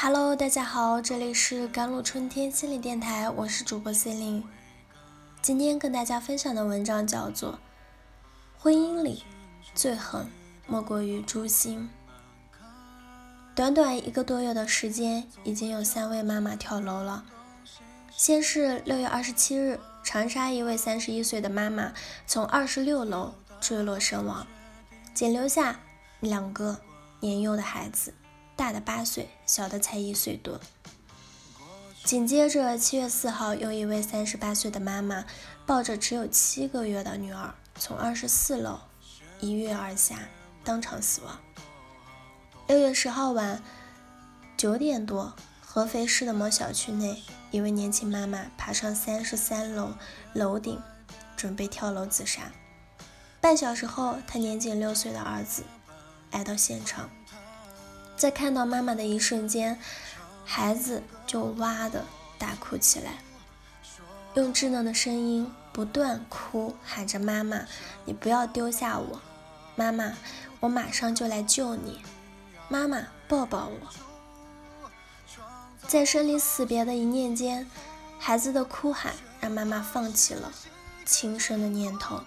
[0.00, 4.44] Hello，大家好，这里是甘露春天心理电台，我是主播 C 琳。
[5.42, 7.54] 今天跟大家分享的文章叫做
[8.56, 9.24] 《婚姻里
[9.74, 10.30] 最狠
[10.68, 11.90] 莫过于诛心》。
[13.56, 17.24] 短短一个多月的时间，已经有三位妈妈跳楼了。
[18.16, 21.92] 先是六月二十七日，长沙一位三十一岁的妈妈
[22.24, 24.46] 从二十六楼坠落身亡，
[25.12, 25.80] 仅留下
[26.20, 26.78] 两个
[27.18, 28.14] 年幼的孩子。
[28.58, 30.60] 大的八岁，小的才一岁多。
[32.02, 35.24] 紧接着，七月四号，又一位三十八岁的妈妈
[35.64, 38.80] 抱着只有七个月的女儿，从二十四楼
[39.38, 40.28] 一跃而下，
[40.64, 41.38] 当场死亡。
[42.66, 43.62] 六月十号晚
[44.56, 49.92] 九点多，合肥市的某小区内，一位年轻妈妈爬上三十三楼
[50.32, 50.82] 楼顶，
[51.36, 52.50] 准备跳楼自杀。
[53.40, 55.62] 半小时后，她年仅六岁的儿子
[56.32, 57.08] 来到现场。
[58.18, 59.78] 在看到妈妈的一瞬间，
[60.44, 62.04] 孩子就哇的
[62.36, 63.22] 大哭起来，
[64.34, 67.64] 用稚嫩的声音不断哭喊着：“妈妈，
[68.04, 69.20] 你不要丢下我！
[69.76, 70.14] 妈妈，
[70.58, 72.02] 我马上就来救你！
[72.68, 73.78] 妈妈，抱抱我！”
[75.86, 77.70] 在生离死别的一念间，
[78.18, 80.52] 孩子的哭喊让妈妈放弃了
[81.04, 82.20] 轻生的念头。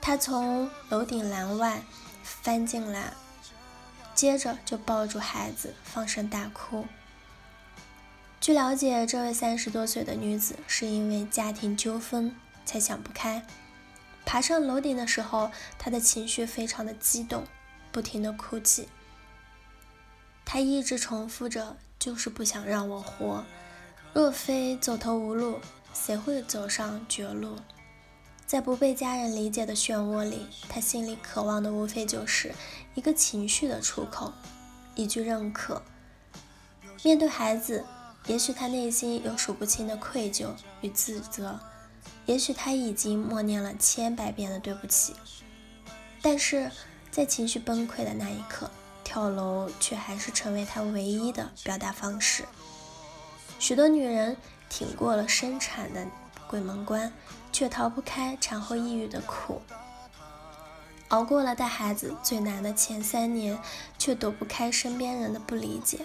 [0.00, 1.82] 她从楼顶栏外
[2.22, 3.12] 翻进来。
[4.16, 6.86] 接着就抱住孩子，放声大哭。
[8.40, 13.44] 据了解，这位三十多岁的女子是因为家庭纠纷才想不开，
[14.24, 17.46] 爬上楼顶的时候，她的情绪非常的激动，
[17.92, 18.88] 不停的哭泣。
[20.46, 23.44] 她一直重复着：“就是不想让我活，
[24.14, 25.60] 若非走投无路，
[25.92, 27.58] 谁会走上绝路？”
[28.46, 32.54] 在不被家人理解的漩涡里，他心里渴望的无非就是
[32.94, 34.32] 一个情绪的出口，
[34.94, 35.82] 一句认可。
[37.02, 37.84] 面对孩子，
[38.26, 41.58] 也许他内心有数不清的愧疚与自责，
[42.24, 45.14] 也许他已经默念了千百遍的对不起，
[46.22, 46.70] 但是
[47.10, 48.70] 在情绪崩溃的那一刻，
[49.02, 52.44] 跳楼却还是成为他唯一的表达方式。
[53.58, 54.36] 许多女人
[54.68, 56.06] 挺过了生产的
[56.48, 57.12] 鬼门关。
[57.52, 59.62] 却逃不开产后抑郁的苦，
[61.08, 63.58] 熬过了带孩子最难的前三年，
[63.96, 66.04] 却躲不开身边人的不理解。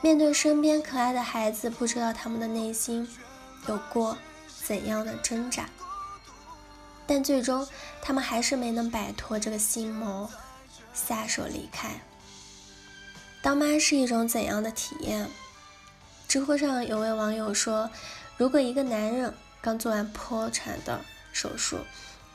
[0.00, 3.06] 面对身边可爱的孩子，不知道他们的内心
[3.68, 4.16] 有过
[4.64, 5.68] 怎样的挣扎，
[7.06, 7.68] 但最终
[8.00, 10.30] 他们还是没能摆脱这个心魔，
[10.94, 12.00] 撒手离开。
[13.42, 15.28] 当妈是一种怎样的体验？
[16.26, 17.90] 知乎上有位网友说
[18.36, 21.00] ：“如果一个男人……”刚做完剖产的
[21.32, 21.78] 手术，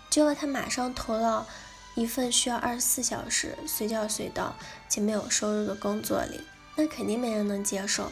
[0.10, 1.48] 就要他马上投到
[1.96, 4.54] 一份需要二十四小时随叫随到
[4.90, 6.42] 且没有收入的工作里，
[6.76, 8.12] 那肯定没人能接受。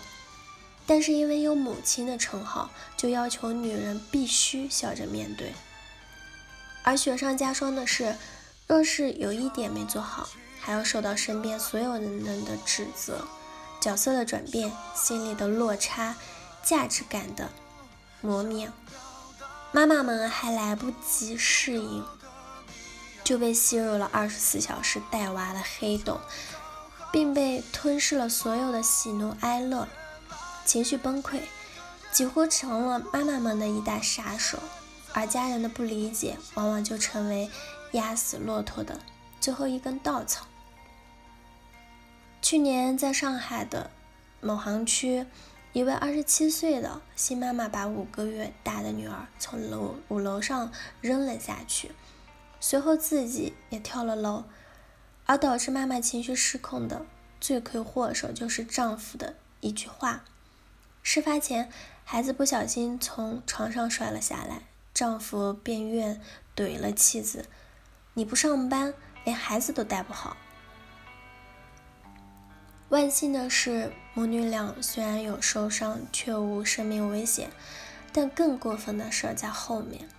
[0.88, 5.54] 但是因为有母亲的称号，就要求女人必须笑着面对。
[6.84, 8.16] 而雪上加霜的是，
[8.68, 10.30] 若是有一点没做好，
[10.62, 13.28] 还要受到身边所有人的指责。
[13.82, 16.16] 角色的转变，心理的落差，
[16.64, 17.50] 价值感的
[18.22, 18.72] 磨灭。
[19.72, 22.04] 妈妈们还来不及适应，
[23.24, 26.20] 就被吸入了二十四小时带娃的黑洞，
[27.12, 29.88] 并被吞噬了所有的喜怒哀乐，
[30.66, 31.42] 情绪崩溃，
[32.12, 34.58] 几乎成了妈妈们的一大杀手。
[35.14, 37.50] 而家人的不理解，往往就成为
[37.92, 39.00] 压死骆驼的
[39.40, 40.48] 最后一根稻草。
[42.42, 43.92] 去年在上海的
[44.42, 45.28] 某行区。
[45.80, 51.94] 一位二十七岁的新妈妈把五个月大的女儿从楼五楼上扔了下去，
[52.60, 54.44] 随后自己也跳了楼，
[55.26, 57.06] 而导致妈妈情绪失控的
[57.40, 60.26] 罪魁祸首就是丈夫的一句话。
[61.02, 61.72] 事发前，
[62.04, 64.64] 孩子不小心从床上摔了下来，
[64.94, 66.20] 丈夫便怨
[66.54, 67.46] 怼了妻子
[68.16, 70.36] ：“你不上班，连孩子都带不好。”
[72.90, 77.52] 万幸的是，母女俩虽然有受伤，却无生命危险。
[78.12, 80.10] 但更过分的事在后面。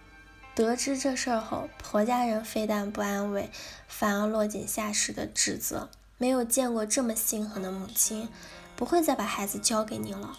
[0.54, 3.50] 得知这事后，婆家人非但不安慰，
[3.88, 8.28] 反而落井下石的指责：“没有见过这么心狠的母亲，
[8.76, 10.38] 不会再把孩子交给你了。”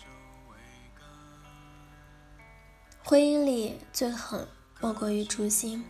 [3.04, 4.48] 婚姻里最狠
[4.80, 5.84] 莫过于诛心。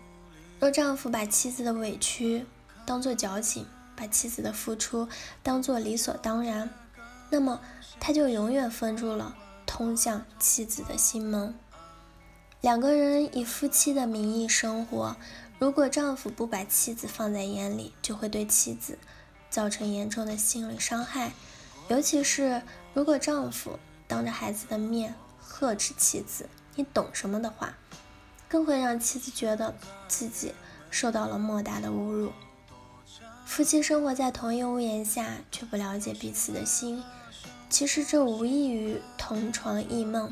[0.59, 2.45] 若丈夫把妻子的委屈
[2.85, 3.67] 当作矫情，
[4.01, 5.07] 把妻子的付出
[5.43, 6.71] 当做理所当然，
[7.29, 7.61] 那么
[7.99, 9.37] 他就永远封住了
[9.67, 11.53] 通向妻子的心门。
[12.61, 15.15] 两个人以夫妻的名义生活，
[15.59, 18.97] 如果丈夫不把妻子放在眼里，就会对妻子
[19.51, 21.33] 造成严重的心理伤害。
[21.87, 22.63] 尤其是
[22.95, 23.77] 如果丈夫
[24.07, 27.77] 当着孩子的面呵斥妻子“你懂什么”的话，
[28.49, 29.75] 更会让妻子觉得
[30.07, 30.55] 自己
[30.89, 32.31] 受到了莫大的侮辱。
[33.51, 37.03] 夫妻生活在同一屋檐下，却不了解彼此的心，
[37.69, 40.31] 其实这无异于同床异梦。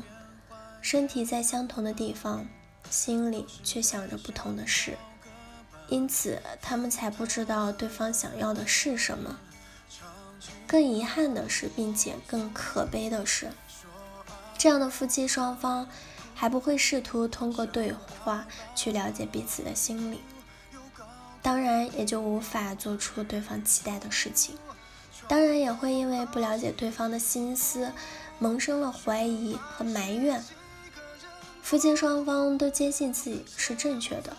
[0.80, 2.46] 身体在相同的地方，
[2.88, 4.96] 心里却想着不同的事，
[5.90, 9.38] 因此他们才不知道对方想要的是什么。
[10.66, 13.50] 更遗憾的是，并且更可悲的是，
[14.56, 15.86] 这样的夫妻双方
[16.34, 17.92] 还不会试图通过对
[18.24, 20.22] 话去了解彼此的心理，
[21.42, 24.56] 当然也就无法做出对方期待的事情，
[25.26, 27.92] 当然也会因为不了解对方的心思，
[28.38, 30.42] 萌生了怀疑和埋怨。
[31.62, 34.36] 夫妻双方都坚信自己是正确的，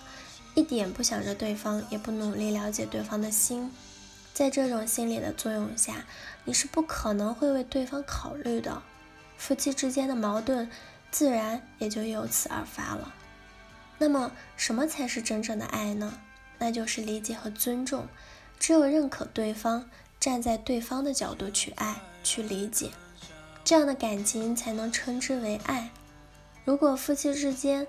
[0.53, 3.71] 一点不想着对方，也不努力了解对方的心。
[4.33, 6.05] 在这种心理的作用下，
[6.45, 8.81] 你是不可能会为对方考虑的，
[9.37, 10.69] 夫妻之间的矛盾
[11.09, 13.13] 自然也就由此而发了。
[13.97, 16.13] 那么，什么才是真正的爱呢？
[16.61, 18.07] 那就是理解和尊重。
[18.59, 22.91] 只有认可对方，站在对方的角度去爱、去理解，
[23.63, 25.89] 这样的感情才能称之为爱。
[26.63, 27.87] 如果夫妻之间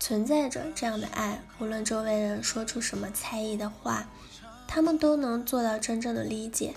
[0.00, 4.08] 存在着这样的爱，无论周围人说出什么猜疑的话，
[4.66, 6.74] 他们都能做到真正的理解，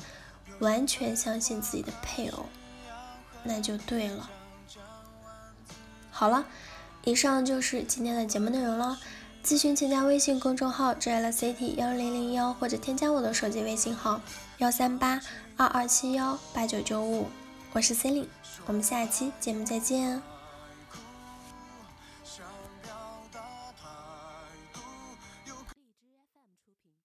[0.59, 2.47] 完全相信自己的配偶，
[3.43, 4.29] 那就对了。
[6.11, 6.45] 好了，
[7.05, 8.99] 以上就是今天的节目内容了。
[9.47, 14.19] 咨询请加微信公众号 JLCT 幺零零幺，或者添加我的手机微信号
[14.57, 15.21] 幺三八
[15.55, 17.27] 二二七幺八九九五，
[17.71, 18.29] 我是 c e l i n e
[18.65, 20.21] 我们下期节目再见。